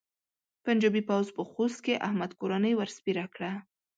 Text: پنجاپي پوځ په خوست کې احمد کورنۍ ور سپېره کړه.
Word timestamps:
پنجاپي 0.65 1.01
پوځ 1.09 1.27
په 1.37 1.41
خوست 1.51 1.79
کې 1.85 2.01
احمد 2.07 2.31
کورنۍ 2.39 2.73
ور 2.75 2.89
سپېره 2.97 3.25
کړه. 3.35 3.51